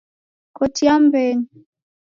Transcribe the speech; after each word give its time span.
Kotia 0.57 0.93
mmbenyu 0.99 1.47